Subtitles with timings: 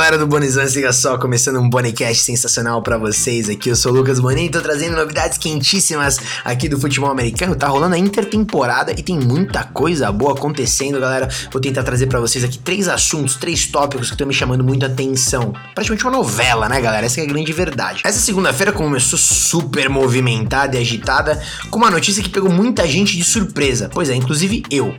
[0.00, 3.68] Galera do Bonizão, siga só, começando um Bonicast sensacional para vocês aqui.
[3.68, 7.54] Eu sou o Lucas Bonin, tô trazendo novidades quentíssimas aqui do futebol americano.
[7.54, 11.28] Tá rolando a intertemporada e tem muita coisa boa acontecendo, galera.
[11.52, 14.86] Vou tentar trazer para vocês aqui três assuntos, três tópicos que estão me chamando muita
[14.86, 15.52] atenção.
[15.74, 17.04] Praticamente uma novela, né, galera?
[17.04, 18.00] Essa é a grande verdade.
[18.02, 23.22] Essa segunda-feira começou super movimentada e agitada com uma notícia que pegou muita gente de
[23.22, 23.90] surpresa.
[23.92, 24.94] Pois é, inclusive eu.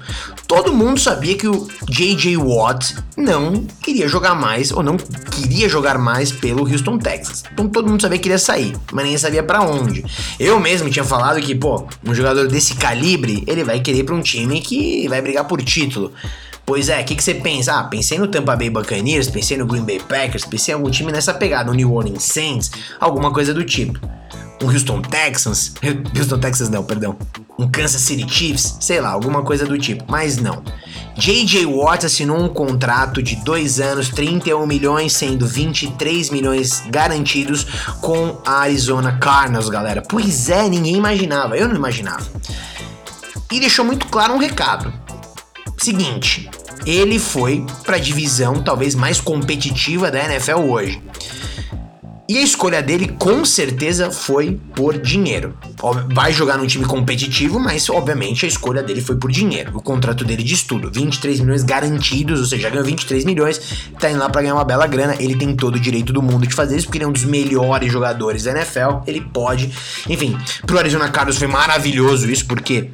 [0.47, 2.37] Todo mundo sabia que o J.J.
[2.37, 4.91] Watt não queria jogar mais ou não
[5.31, 7.43] queria jogar mais pelo Houston Texas.
[7.51, 10.03] Então todo mundo sabia que ele ia sair, mas ninguém sabia para onde.
[10.39, 14.21] Eu mesmo tinha falado que, pô, um jogador desse calibre, ele vai querer para um
[14.21, 16.11] time que vai brigar por título.
[16.65, 17.73] Pois é, o que, que você pensa?
[17.73, 21.11] Ah, pensei no Tampa Bay Buccaneers, pensei no Green Bay Packers, pensei em algum time
[21.11, 23.99] nessa pegada, no New Orleans Saints, alguma coisa do tipo.
[24.63, 25.73] Um Houston Texans,
[26.15, 27.17] Houston Texans não, perdão,
[27.57, 30.63] um Kansas City Chiefs, sei lá, alguma coisa do tipo, mas não.
[31.15, 31.65] J.J.
[31.65, 37.65] Watt assinou um contrato de dois anos, 31 milhões, sendo 23 milhões garantidos
[38.01, 40.01] com a Arizona Cardinals, galera.
[40.01, 42.25] Pois é, ninguém imaginava, eu não imaginava.
[43.51, 44.93] E deixou muito claro um recado.
[45.77, 46.49] Seguinte,
[46.85, 51.01] ele foi para a divisão talvez mais competitiva da NFL hoje.
[52.31, 55.53] E a escolha dele com certeza foi por dinheiro.
[56.13, 59.73] Vai jogar num time competitivo, mas obviamente a escolha dele foi por dinheiro.
[59.75, 63.59] O contrato dele diz tudo: 23 milhões garantidos, ou seja, ganhou 23 milhões,
[63.99, 65.17] tá indo lá pra ganhar uma bela grana.
[65.19, 67.25] Ele tem todo o direito do mundo de fazer isso, porque ele é um dos
[67.25, 69.01] melhores jogadores da NFL.
[69.05, 69.69] Ele pode.
[70.07, 72.89] Enfim, pro Arizona Cardinals foi maravilhoso isso, porque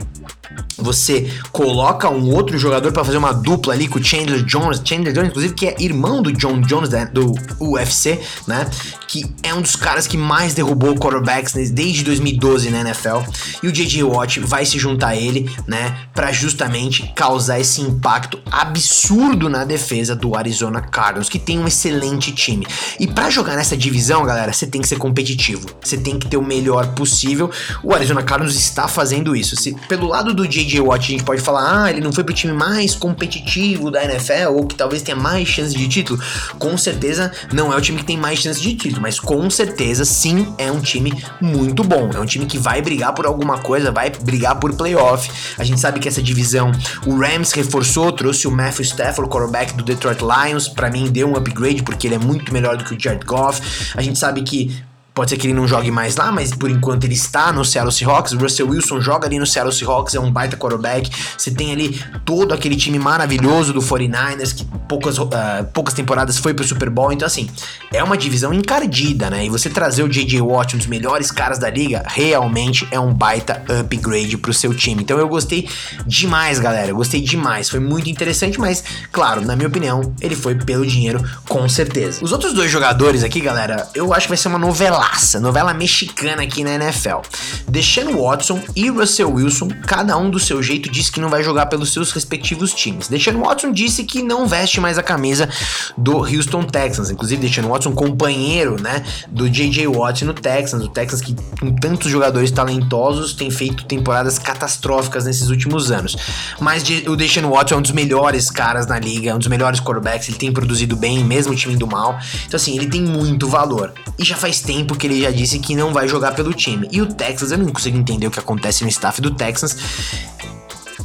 [0.77, 5.13] você coloca um outro jogador para fazer uma dupla ali com o Chandler Jones, Chandler
[5.13, 8.69] Jones, inclusive, que é irmão do John Jones né, do UFC, né?
[9.07, 13.19] Que é um dos caras que mais derrubou quarterbacks desde 2012 na NFL.
[13.63, 15.97] E o JJ Watt vai se juntar a ele, né?
[16.13, 22.31] Para justamente causar esse impacto absurdo na defesa do Arizona Cardinals, que tem um excelente
[22.31, 22.67] time.
[22.99, 25.67] E para jogar nessa divisão, galera, você tem que ser competitivo.
[25.81, 27.49] Você tem que ter o melhor possível.
[27.83, 29.55] O Arizona Cardinals está fazendo isso.
[29.55, 30.66] Se, pelo lado do J.J.
[30.79, 34.51] Watt a gente pode falar, ah, ele não foi pro time mais competitivo da NFL,
[34.51, 36.19] ou que talvez tenha mais chances de título.
[36.59, 40.05] Com certeza não é o time que tem mais chances de título, mas com certeza
[40.05, 42.09] sim é um time muito bom.
[42.13, 45.29] É um time que vai brigar por alguma coisa, vai brigar por playoff.
[45.57, 46.71] A gente sabe que essa divisão,
[47.05, 51.35] o Rams reforçou, trouxe o Matthew Stafford, quarterback do Detroit Lions, para mim deu um
[51.35, 53.61] upgrade porque ele é muito melhor do que o Jared Goff.
[53.95, 54.75] A gente sabe que
[55.17, 57.91] Pode ser que ele não jogue mais lá, mas por enquanto ele está no Seattle
[57.91, 58.33] Seahawks.
[58.33, 61.09] Russell Wilson joga ali no Seattle Seahawks, é um baita quarterback.
[61.35, 65.25] Você tem ali todo aquele time maravilhoso do 49ers, que poucas, uh,
[65.73, 67.11] poucas temporadas foi pro Super Bowl.
[67.11, 67.49] Então, assim,
[67.91, 69.43] é uma divisão encardida, né?
[69.43, 70.39] E você trazer o J.J.
[70.39, 75.01] Watt, um dos melhores caras da liga, realmente é um baita upgrade pro seu time.
[75.01, 75.67] Então, eu gostei
[76.05, 76.89] demais, galera.
[76.89, 77.71] Eu gostei demais.
[77.71, 82.23] Foi muito interessante, mas, claro, na minha opinião, ele foi pelo dinheiro, com certeza.
[82.23, 85.73] Os outros dois jogadores aqui, galera, eu acho que vai ser uma novela novelaça, novela
[85.73, 87.21] mexicana aqui na NFL.
[87.69, 91.65] Deshaun Watson e Russell Wilson, cada um do seu jeito, disse que não vai jogar
[91.65, 93.07] pelos seus respectivos times.
[93.07, 95.49] Deshaun Watson disse que não veste mais a camisa
[95.97, 99.87] do Houston Texans, inclusive Deshaun Watson, companheiro, né, do J.J.
[99.87, 105.49] Watt no Texans, o Texans que com tantos jogadores talentosos tem feito temporadas catastróficas nesses
[105.49, 106.15] últimos anos.
[106.59, 110.29] Mas o Deshaun Watson é um dos melhores caras na liga, um dos melhores quarterbacks,
[110.29, 112.17] ele tem produzido bem, mesmo o time do mal.
[112.45, 113.93] Então assim, ele tem muito valor.
[114.17, 116.87] E já faz tempo que ele já disse que não vai jogar pelo time.
[116.91, 119.77] E o Texas, eu não consigo entender o que acontece no staff do Texas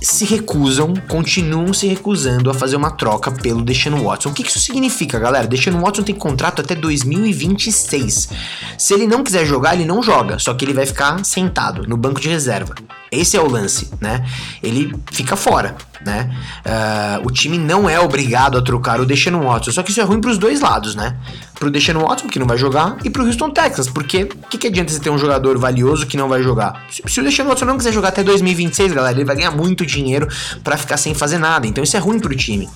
[0.03, 4.31] se recusam, continuam se recusando a fazer uma troca pelo Deshaun Watson.
[4.31, 5.47] O que isso significa, galera?
[5.47, 8.29] Deshaun Watson tem contrato até 2026.
[8.77, 11.97] Se ele não quiser jogar, ele não joga, só que ele vai ficar sentado no
[11.97, 12.75] banco de reserva.
[13.11, 14.27] Esse é o lance, né?
[14.63, 16.31] Ele fica fora, né?
[16.65, 20.05] Uh, o time não é obrigado a trocar o Deshaun Watson, só que isso é
[20.05, 21.17] ruim para os dois lados, né?
[21.59, 24.67] Pro Deshaun Watson, que não vai jogar, e pro Houston Texas, porque o que, que
[24.67, 26.85] adianta você ter um jogador valioso que não vai jogar?
[26.91, 29.87] Se, se o Deshaun Watson não quiser jogar até 2026, galera, ele vai ganhar muito
[29.87, 30.29] dinheiro
[30.63, 32.69] para ficar sem fazer nada, então isso é ruim pro time.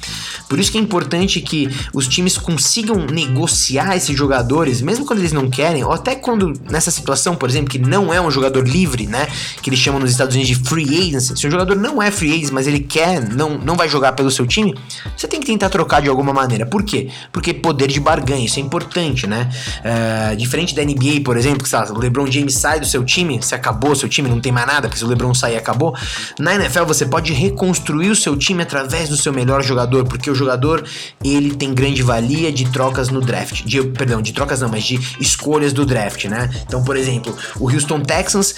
[0.48, 5.32] Por isso que é importante que os times consigam negociar esses jogadores, mesmo quando eles
[5.32, 9.06] não querem, ou até quando nessa situação, por exemplo, que não é um jogador livre,
[9.06, 9.26] né?
[9.62, 11.36] Que eles chamam nos Estados Unidos de free agency.
[11.36, 14.30] Se o jogador não é free agent, mas ele quer, não, não vai jogar pelo
[14.30, 14.74] seu time,
[15.16, 16.66] você tem que tentar trocar de alguma maneira.
[16.66, 17.08] Por quê?
[17.32, 19.50] Porque poder de barganha, isso é importante, né?
[19.80, 23.42] Uh, diferente da NBA, por exemplo, que sabe, o LeBron James sai do seu time,
[23.42, 25.94] se acabou o seu time, não tem mais nada, porque se o LeBron sair, acabou.
[26.38, 30.34] Na NFL, você pode reconstruir o seu time através do seu melhor jogador, porque o
[30.34, 30.84] jogador,
[31.24, 33.62] ele tem grande valia de trocas no draft.
[33.64, 36.50] De, perdão, de trocas não, mas de escolhas do draft, né?
[36.66, 38.54] Então, por exemplo, o Houston Texans,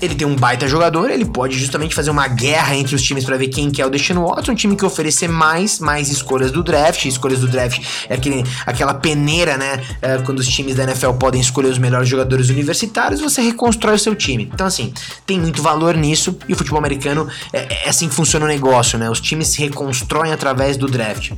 [0.00, 3.36] ele tem um baita jogador ele pode justamente fazer uma guerra entre os times para
[3.36, 7.04] ver quem quer o Deshaun Watson, um time que oferecer mais, mais escolhas do draft.
[7.04, 9.82] Escolhas do draft é aquele, aquela peneira, né?
[10.02, 13.98] É, quando os times da NFL podem escolher os melhores jogadores universitários, você reconstrói o
[13.98, 14.50] seu time.
[14.52, 14.92] Então, assim,
[15.24, 18.98] tem muito valor nisso e o futebol americano é, é assim que funciona o negócio,
[18.98, 19.08] né?
[19.10, 21.32] Os times se reconstroem através do draft.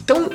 [0.00, 0.30] Então,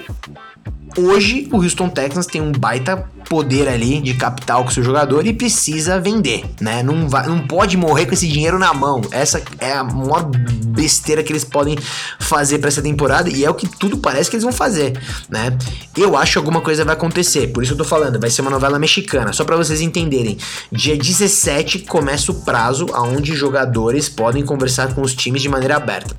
[0.97, 5.33] Hoje, o Houston Texans tem um baita poder ali de capital com seu jogador e
[5.33, 6.83] precisa vender, né?
[6.83, 9.01] Não, vai, não pode morrer com esse dinheiro na mão.
[9.11, 10.29] Essa é a maior
[10.67, 11.77] besteira que eles podem
[12.19, 14.99] fazer para essa temporada e é o que tudo parece que eles vão fazer,
[15.29, 15.57] né?
[15.97, 18.51] Eu acho que alguma coisa vai acontecer, por isso eu tô falando, vai ser uma
[18.51, 20.37] novela mexicana, só para vocês entenderem.
[20.71, 26.15] Dia 17 começa o prazo aonde jogadores podem conversar com os times de maneira aberta.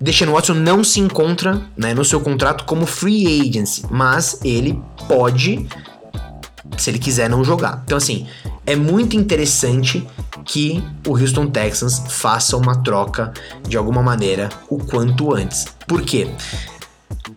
[0.00, 5.66] Deshaun Watson não se encontra né, no seu contrato como free agency, mas ele pode,
[6.78, 7.82] se ele quiser, não jogar.
[7.84, 8.26] Então, assim,
[8.64, 10.06] é muito interessante
[10.44, 13.32] que o Houston Texans faça uma troca
[13.68, 15.66] de alguma maneira o quanto antes.
[15.86, 16.30] Por quê?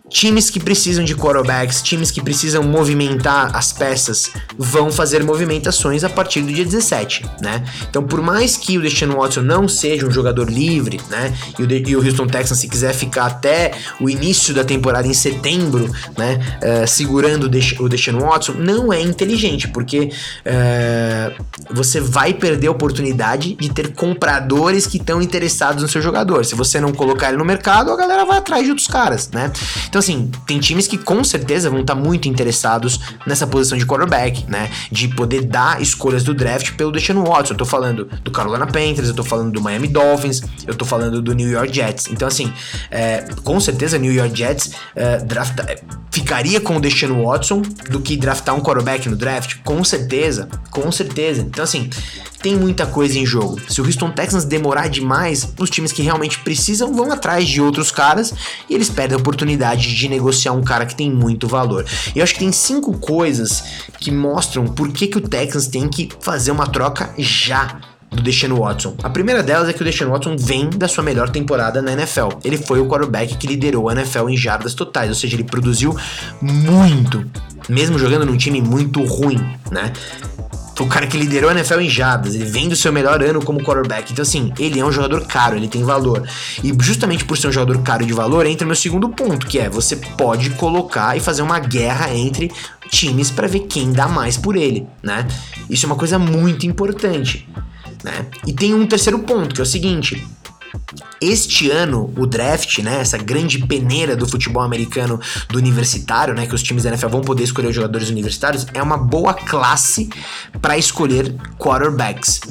[0.09, 6.10] Times que precisam de quarterbacks, times que precisam movimentar as peças, vão fazer movimentações a
[6.10, 7.64] partir do dia 17, né?
[7.90, 11.34] Então, por mais que o Deshaun Watson não seja um jogador livre, né?
[11.58, 15.08] E o, de e o Houston Texans, se quiser ficar até o início da temporada
[15.08, 16.40] em setembro, né?
[16.62, 20.12] Uh, segurando o, De o Deshaun Watson, não é inteligente, porque
[20.46, 26.46] uh, você vai perder a oportunidade de ter compradores que estão interessados no seu jogador.
[26.46, 29.52] Se você não colocar ele no mercado, a galera vai atrás de outros caras, né?
[29.88, 33.86] Então, assim, tem times que com certeza vão estar tá muito interessados nessa posição de
[33.86, 34.69] quarterback, né?
[34.92, 37.54] De poder dar escolhas do draft pelo Deshaun Watson.
[37.54, 41.22] Eu tô falando do Carolina Panthers, eu tô falando do Miami Dolphins, eu tô falando
[41.22, 42.07] do New York Jets.
[42.12, 42.51] Então, assim,
[42.90, 45.24] é, com certeza New York Jets é,
[45.68, 45.81] é,
[46.12, 49.57] ficaria com o Deshaun Watson do que draftar um quarterback no draft.
[49.63, 51.42] Com certeza, com certeza.
[51.42, 51.90] Então, assim,
[52.44, 53.57] tem muita coisa em jogo.
[53.69, 57.90] Se o Houston Texans demorar demais, os times que realmente precisam vão atrás de outros
[57.90, 58.34] caras
[58.69, 61.86] e eles perdem a oportunidade de negociar um cara que tem muito valor.
[62.13, 63.63] E eu acho que tem cinco coisas
[63.98, 67.80] que mostram por que, que o Texans tem que fazer uma troca já
[68.12, 68.95] do Deshaun Watson.
[69.01, 72.30] A primeira delas é que o Deshaun Watson vem da sua melhor temporada na NFL.
[72.44, 75.95] Ele foi o quarterback que liderou a NFL em jardas totais, ou seja, ele produziu
[76.42, 77.25] muito,
[77.69, 79.40] mesmo jogando num time muito ruim,
[79.72, 79.94] né?
[80.75, 83.44] Foi o cara que liderou a NFL em jardas, ele vem do seu melhor ano
[83.44, 84.12] como quarterback.
[84.12, 86.28] Então, assim, ele é um jogador caro, ele tem valor.
[86.64, 89.70] E justamente por ser um jogador caro de valor, entra meu segundo ponto, que é
[89.70, 92.52] você pode colocar e fazer uma guerra entre
[92.90, 95.28] times para ver quem dá mais por ele, né?
[95.70, 97.48] Isso é uma coisa muito importante,
[98.04, 98.26] né?
[98.46, 100.26] E tem um terceiro ponto, que é o seguinte:
[101.22, 106.56] este ano, o draft, né, essa grande peneira do futebol americano do universitário, né, que
[106.56, 110.10] os times da NFL vão poder escolher os jogadores universitários, é uma boa classe
[110.62, 112.42] para escolher quarterbacks.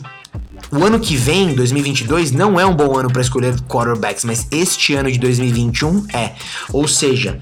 [0.70, 4.94] O ano que vem, 2022, não é um bom ano para escolher quarterbacks, mas este
[4.94, 6.32] ano de 2021 é.
[6.72, 7.38] Ou seja,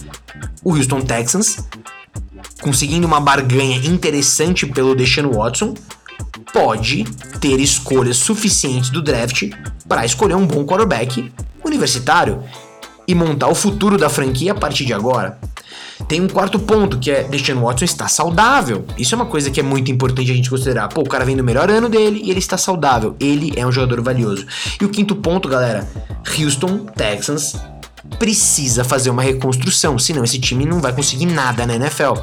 [0.65, 1.65] o Houston Texans
[2.61, 5.75] conseguindo uma barganha interessante pelo Deshaun Watson
[6.53, 7.05] pode
[7.41, 9.50] ter escolhas suficientes do draft
[9.90, 11.32] para escolher um bom quarterback
[11.64, 12.44] universitário
[13.08, 15.37] e montar o futuro da franquia a partir de agora.
[16.06, 18.87] Tem um quarto ponto, que é Deshaun Watson está saudável.
[18.97, 20.88] Isso é uma coisa que é muito importante a gente considerar.
[20.88, 23.16] Pô, o cara vem do melhor ano dele e ele está saudável.
[23.18, 24.47] Ele é um jogador valioso.
[24.80, 25.87] E o quinto ponto, galera,
[26.38, 27.56] Houston Texans
[28.16, 32.14] precisa fazer uma reconstrução, senão esse time não vai conseguir nada na NFL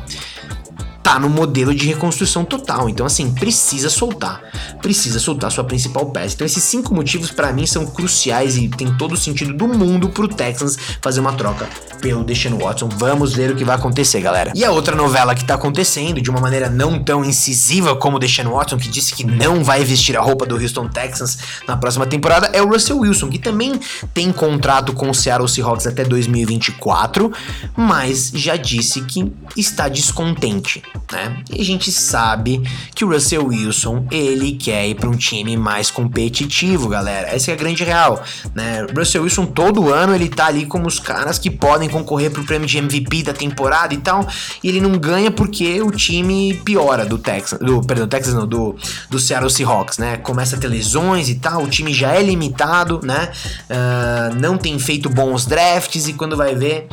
[1.08, 2.90] tá no modelo de reconstrução total.
[2.90, 4.42] Então, assim, precisa soltar.
[4.82, 6.36] Precisa soltar sua principal peça.
[6.36, 10.10] Então, esses cinco motivos, para mim, são cruciais e tem todo o sentido do mundo
[10.10, 11.66] pro Texans fazer uma troca
[12.02, 12.90] pelo Deshaun Watson.
[12.90, 14.52] Vamos ver o que vai acontecer, galera.
[14.54, 18.20] E a outra novela que tá acontecendo de uma maneira não tão incisiva como o
[18.20, 22.06] Deshaun Watson, que disse que não vai vestir a roupa do Houston Texans na próxima
[22.06, 23.80] temporada, é o Russell Wilson, que também
[24.14, 27.32] tem contrato com o Seattle Seahawks até 2024,
[27.78, 31.44] mas já disse que está descontente né?
[31.52, 32.62] E a gente sabe
[32.94, 37.28] que o Russell Wilson, ele quer ir para um time mais competitivo, galera.
[37.30, 38.24] Essa é a grande real,
[38.54, 38.86] né?
[38.86, 42.44] O Russell Wilson todo ano ele tá ali como os caras que podem concorrer pro
[42.44, 44.28] prêmio de MVP da temporada e tal,
[44.64, 48.76] e ele não ganha porque o time piora do Texas, do, perdão, Texas não, do,
[49.10, 50.18] do Seattle Seahawks, né?
[50.18, 53.32] Começa a ter lesões e tal, o time já é limitado, né?
[53.70, 56.88] Uh, não tem feito bons drafts e quando vai ver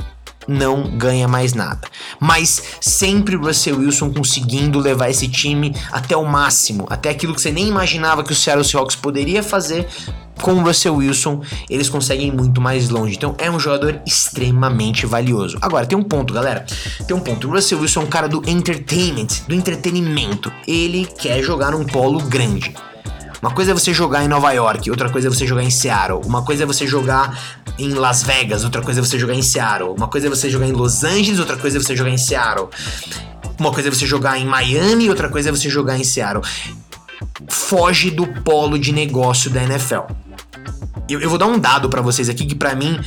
[0.47, 1.89] não ganha mais nada.
[2.21, 7.51] Mas sempre Russell Wilson conseguindo levar esse time até o máximo, até aquilo que você
[7.51, 9.87] nem imaginava que o Seattle Seahawks poderia fazer.
[10.43, 13.15] Com o Russell Wilson, eles conseguem muito mais longe.
[13.15, 15.57] Então é um jogador extremamente valioso.
[15.63, 16.67] Agora, tem um ponto, galera.
[17.07, 17.49] Tem um ponto.
[17.49, 20.53] O Russell Wilson é um cara do entertainment, do entretenimento.
[20.67, 22.75] Ele quer jogar num polo grande
[23.41, 26.21] Uma coisa é você jogar em Nova York, outra coisa é você jogar em Seattle.
[26.27, 27.39] Uma coisa é você jogar
[27.78, 29.95] em Las Vegas, outra coisa é você jogar em Seattle.
[29.97, 32.69] Uma coisa é você jogar em Los Angeles, outra coisa é você jogar em Seattle.
[33.59, 36.45] Uma coisa é você jogar em Miami, outra coisa é você jogar em Seattle.
[37.49, 40.12] Foge do polo de negócio da NFL.
[41.09, 42.99] Eu, eu vou dar um dado para vocês aqui que para mim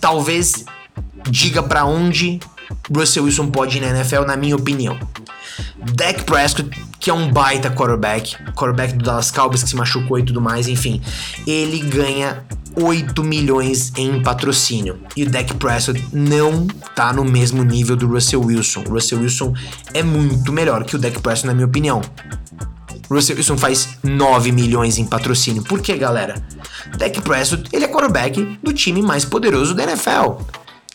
[0.00, 0.64] talvez
[1.28, 2.40] diga para onde
[2.94, 4.98] Russell Wilson pode ir na NFL, na minha opinião.
[5.94, 10.22] Dak Prescott, que é um baita quarterback, quarterback do Dallas Cowboys que se machucou e
[10.22, 11.00] tudo mais, enfim,
[11.46, 12.44] ele ganha
[12.76, 15.00] 8 milhões em patrocínio.
[15.16, 18.84] E o Dak Prescott não tá no mesmo nível do Russell Wilson.
[18.88, 19.54] O Russell Wilson
[19.92, 22.00] é muito melhor que o Dak Prescott, na minha opinião.
[23.10, 25.62] Russell Wilson faz 9 milhões em patrocínio.
[25.62, 26.34] Por que, galera?
[26.96, 30.42] Dak Prescott, ele é quarterback do time mais poderoso da NFL.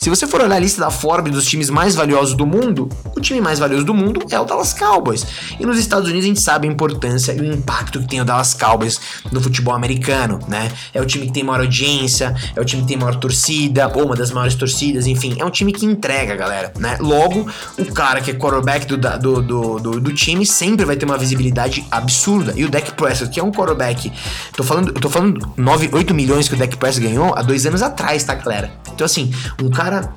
[0.05, 3.19] Se você for olhar a lista da Forbes dos times mais valiosos do mundo, o
[3.19, 5.25] time mais valioso do mundo é o Dallas Cowboys.
[5.59, 8.24] E nos Estados Unidos a gente sabe a importância e o impacto que tem o
[8.24, 10.71] Dallas Cowboys no futebol americano, né?
[10.93, 14.05] É o time que tem maior audiência, é o time que tem maior torcida, ou
[14.05, 16.97] uma das maiores torcidas, enfim, é um time que entrega, galera, né?
[17.00, 21.05] Logo, o cara que é quarterback do, do, do, do, do time sempre vai ter
[21.05, 22.53] uma visibilidade absurda.
[22.55, 24.13] E o Dak Prescott, que é um quarterback,
[24.55, 27.81] tô falando, tô falando 9, 8 milhões que o Dak Prescott ganhou há dois anos
[27.81, 28.71] atrás, tá, galera?
[28.93, 30.13] Então, assim, um cara cara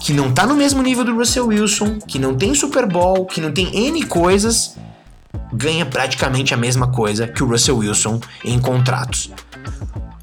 [0.00, 3.40] que não tá no mesmo nível do Russell Wilson, que não tem Super Bowl, que
[3.40, 4.76] não tem N coisas,
[5.52, 9.30] ganha praticamente a mesma coisa que o Russell Wilson em contratos.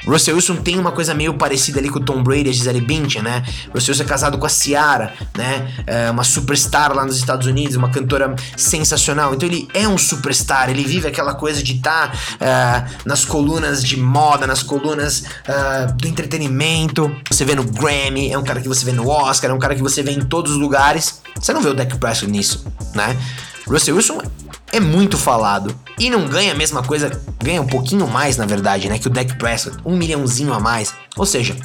[0.08, 2.82] Russell Wilson tem uma coisa meio parecida ali com o Tom Brady e a Gisele
[2.82, 3.44] Bündchen, né?
[3.74, 5.84] Russell Wilson é casado com a Ciara, né?
[5.86, 9.34] É uma superstar lá nos Estados Unidos, uma cantora sensacional.
[9.34, 13.84] Então ele é um superstar, ele vive aquela coisa de estar tá, uh, nas colunas
[13.84, 17.14] de moda, nas colunas uh, do entretenimento.
[17.30, 19.76] Você vê no Grammy, é um cara que você vê no Oscar, é um cara
[19.76, 21.22] que você vê em todos os lugares.
[21.36, 23.16] Você não vê o Dak Prescott nisso, né?
[23.68, 24.22] Russell Wilson
[24.78, 25.76] é muito falado.
[26.00, 27.12] E não ganha a mesma coisa,
[27.44, 29.00] ganha um pouquinho mais, na verdade, né?
[29.00, 30.94] Que o Dak Prescott, um milhãozinho a mais.
[31.16, 31.56] Ou seja,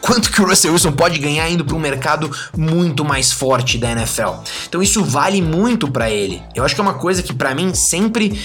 [0.00, 3.92] quanto que o Russell Wilson pode ganhar indo para um mercado muito mais forte da
[3.92, 4.42] NFL.
[4.68, 6.42] Então isso vale muito para ele.
[6.54, 8.40] Eu acho que é uma coisa que para mim sempre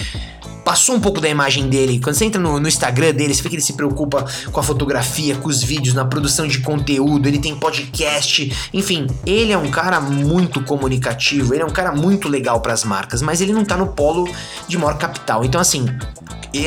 [0.65, 1.99] passou um pouco da imagem dele.
[1.99, 4.63] Quando você entra no, no, Instagram dele, você vê que ele se preocupa com a
[4.63, 9.69] fotografia, com os vídeos, na produção de conteúdo, ele tem podcast, enfim, ele é um
[9.69, 13.63] cara muito comunicativo, ele é um cara muito legal para as marcas, mas ele não
[13.63, 14.27] tá no polo
[14.67, 15.45] de maior capital.
[15.45, 15.85] Então, assim,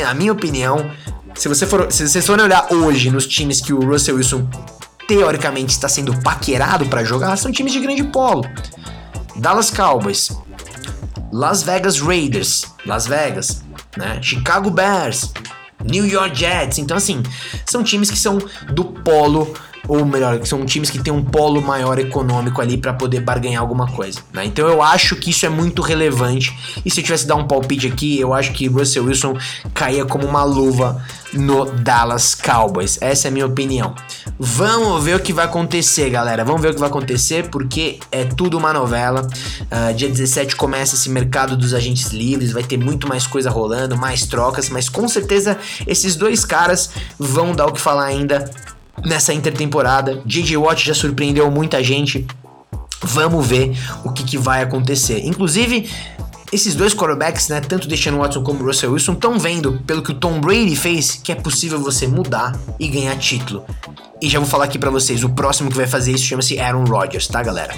[0.02, 0.88] na minha opinião,
[1.34, 4.48] se você for, se vocês forem olhar hoje nos times que o Russell Wilson
[5.08, 8.44] teoricamente está sendo paquerado para jogar, são times de grande polo.
[9.36, 10.30] Dallas Cowboys,
[11.32, 13.62] Las Vegas Raiders, Las Vegas,
[13.98, 14.18] né?
[14.22, 15.32] Chicago Bears,
[15.84, 16.78] New York Jets.
[16.78, 17.22] Então, assim,
[17.66, 18.38] são times que são
[18.72, 19.52] do polo
[19.88, 23.86] ou melhor, são times que têm um polo maior econômico ali para poder barganhar alguma
[23.86, 24.44] coisa, né?
[24.44, 26.56] Então eu acho que isso é muito relevante.
[26.84, 29.34] E se eu tivesse dar um palpite aqui, eu acho que Russell Wilson
[29.72, 31.02] caía como uma luva
[31.32, 32.98] no Dallas Cowboys.
[33.00, 33.94] Essa é a minha opinião.
[34.38, 36.44] Vamos ver o que vai acontecer, galera.
[36.44, 39.26] Vamos ver o que vai acontecer, porque é tudo uma novela.
[39.62, 43.96] Uh, dia 17 começa esse mercado dos agentes livres, vai ter muito mais coisa rolando,
[43.96, 48.50] mais trocas, mas com certeza esses dois caras vão dar o que falar ainda
[49.04, 50.22] nessa intertemporada.
[50.24, 50.56] J.J.
[50.56, 52.26] Watt já surpreendeu muita gente.
[53.00, 55.24] Vamos ver o que, que vai acontecer.
[55.24, 55.88] Inclusive,
[56.52, 60.14] esses dois quarterbacks, né, tanto Deshaun Watson como Russell Wilson, estão vendo, pelo que o
[60.14, 63.64] Tom Brady fez, que é possível você mudar e ganhar título.
[64.20, 66.84] E já vou falar aqui para vocês, o próximo que vai fazer isso chama-se Aaron
[66.84, 67.74] Rodgers, tá, galera?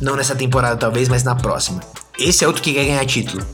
[0.00, 1.80] Não nessa temporada talvez, mas na próxima.
[2.18, 3.44] Esse é outro que quer ganhar título.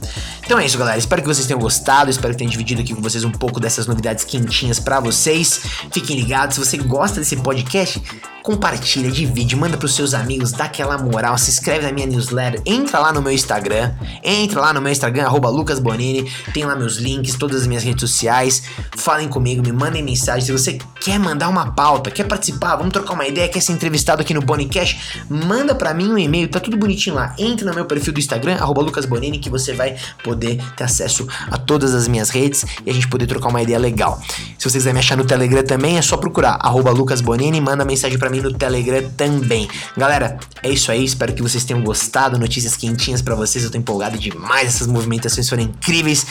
[0.45, 0.97] Então é isso, galera.
[0.97, 2.09] Espero que vocês tenham gostado.
[2.09, 5.61] Espero que tenha dividido aqui com vocês um pouco dessas novidades quentinhas para vocês.
[5.91, 6.55] Fiquem ligados.
[6.55, 8.01] Se você gosta desse podcast,
[8.49, 12.97] compartilha, divide, manda pros seus amigos, dá aquela moral, se inscreve na minha newsletter, entra
[12.97, 13.91] lá no meu Instagram,
[14.23, 18.01] entra lá no meu Instagram, arroba lucasbonini, tem lá meus links, todas as minhas redes
[18.01, 18.63] sociais,
[18.97, 23.13] falem comigo, me mandem mensagem, se você quer mandar uma pauta, quer participar, vamos trocar
[23.13, 26.75] uma ideia, quer ser entrevistado aqui no Bonicast, manda para mim um e-mail, tá tudo
[26.75, 30.85] bonitinho lá, entra no meu perfil do Instagram, arroba lucasbonini, que você vai poder ter
[30.85, 34.19] acesso a todas as minhas redes e a gente poder trocar uma ideia legal.
[34.57, 38.17] Se você quiser me achar no Telegram também, é só procurar, arroba lucasbonini, manda mensagem
[38.17, 39.67] para mim no Telegram também.
[39.97, 43.77] Galera, é isso aí, espero que vocês tenham gostado, notícias quentinhas para vocês, eu tô
[43.77, 46.25] empolgado demais, essas movimentações foram incríveis.